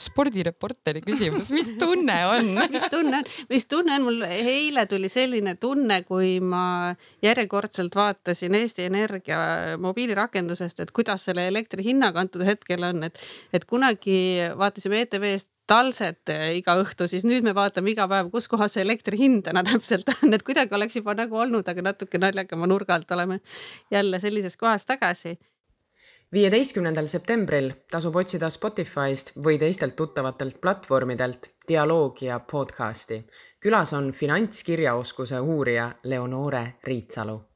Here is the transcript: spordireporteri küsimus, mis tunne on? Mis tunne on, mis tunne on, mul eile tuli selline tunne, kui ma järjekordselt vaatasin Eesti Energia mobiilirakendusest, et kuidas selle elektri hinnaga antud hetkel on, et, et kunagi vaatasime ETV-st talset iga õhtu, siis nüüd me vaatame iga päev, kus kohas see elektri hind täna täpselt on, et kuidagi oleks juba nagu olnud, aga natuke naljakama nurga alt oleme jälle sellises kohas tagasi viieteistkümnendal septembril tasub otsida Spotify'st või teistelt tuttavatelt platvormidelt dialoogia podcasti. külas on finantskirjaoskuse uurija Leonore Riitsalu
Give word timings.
spordireporteri 0.00 1.02
küsimus, 1.04 1.50
mis 1.54 1.70
tunne 1.78 2.16
on? 2.30 2.50
Mis 2.74 2.86
tunne 2.90 3.20
on, 3.20 3.28
mis 3.50 3.66
tunne 3.70 3.94
on, 3.96 4.04
mul 4.08 4.24
eile 4.26 4.86
tuli 4.90 5.08
selline 5.12 5.54
tunne, 5.60 6.00
kui 6.08 6.38
ma 6.42 6.94
järjekordselt 7.22 7.94
vaatasin 7.96 8.56
Eesti 8.58 8.88
Energia 8.88 9.38
mobiilirakendusest, 9.80 10.82
et 10.82 10.92
kuidas 10.94 11.26
selle 11.28 11.46
elektri 11.50 11.84
hinnaga 11.86 12.24
antud 12.24 12.44
hetkel 12.46 12.82
on, 12.90 13.04
et, 13.06 13.20
et 13.54 13.66
kunagi 13.68 14.16
vaatasime 14.58 15.04
ETV-st 15.04 15.50
talset 15.70 16.28
iga 16.52 16.74
õhtu, 16.80 17.06
siis 17.08 17.24
nüüd 17.24 17.46
me 17.46 17.54
vaatame 17.56 17.94
iga 17.94 18.04
päev, 18.10 18.28
kus 18.32 18.48
kohas 18.52 18.74
see 18.76 18.84
elektri 18.84 19.16
hind 19.20 19.46
täna 19.46 19.62
täpselt 19.64 20.10
on, 20.18 20.34
et 20.36 20.44
kuidagi 20.44 20.76
oleks 20.76 20.98
juba 20.98 21.14
nagu 21.16 21.38
olnud, 21.40 21.68
aga 21.68 21.88
natuke 21.92 22.20
naljakama 22.20 22.68
nurga 22.68 22.98
alt 22.98 23.10
oleme 23.16 23.40
jälle 23.94 24.20
sellises 24.20 24.58
kohas 24.60 24.84
tagasi 24.88 25.38
viieteistkümnendal 26.32 27.06
septembril 27.06 27.70
tasub 27.90 28.16
otsida 28.16 28.50
Spotify'st 28.50 29.32
või 29.44 29.58
teistelt 29.58 29.96
tuttavatelt 29.96 30.60
platvormidelt 30.60 31.50
dialoogia 31.68 32.40
podcasti. 32.40 33.24
külas 33.60 33.92
on 33.92 34.12
finantskirjaoskuse 34.12 35.40
uurija 35.40 35.92
Leonore 36.04 36.74
Riitsalu 36.84 37.53